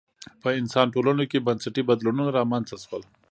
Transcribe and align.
په 0.41 0.49
انسان 0.59 0.87
ټولنو 0.95 1.23
کې 1.31 1.45
بنسټي 1.47 1.81
بدلونونه 1.89 2.29
رامنځته 2.37 2.77
شول 2.85 3.03